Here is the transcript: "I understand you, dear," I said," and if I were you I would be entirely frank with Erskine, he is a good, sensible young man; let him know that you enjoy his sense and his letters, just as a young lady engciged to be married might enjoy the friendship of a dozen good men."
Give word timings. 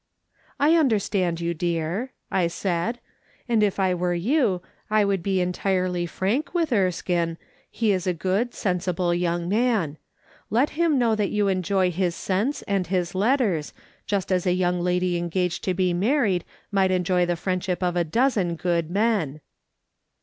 "I 0.59 0.75
understand 0.77 1.39
you, 1.41 1.53
dear," 1.53 2.11
I 2.31 2.47
said," 2.47 2.99
and 3.47 3.61
if 3.61 3.79
I 3.79 3.93
were 3.93 4.15
you 4.15 4.63
I 4.89 5.05
would 5.05 5.21
be 5.21 5.39
entirely 5.39 6.07
frank 6.07 6.55
with 6.55 6.73
Erskine, 6.73 7.37
he 7.69 7.91
is 7.91 8.07
a 8.07 8.13
good, 8.15 8.55
sensible 8.55 9.13
young 9.13 9.47
man; 9.47 9.99
let 10.49 10.71
him 10.71 10.97
know 10.97 11.13
that 11.13 11.29
you 11.29 11.47
enjoy 11.49 11.91
his 11.91 12.15
sense 12.15 12.63
and 12.63 12.87
his 12.87 13.13
letters, 13.13 13.73
just 14.07 14.31
as 14.31 14.47
a 14.47 14.53
young 14.53 14.79
lady 14.81 15.17
engciged 15.19 15.63
to 15.65 15.75
be 15.75 15.93
married 15.93 16.45
might 16.71 16.89
enjoy 16.89 17.27
the 17.27 17.35
friendship 17.35 17.83
of 17.83 17.95
a 17.95 18.03
dozen 18.03 18.55
good 18.55 18.89
men." 18.89 19.39